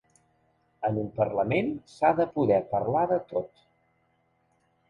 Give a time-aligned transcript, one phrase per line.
[0.89, 3.65] En un parlament s’ha de poder parlar de tot.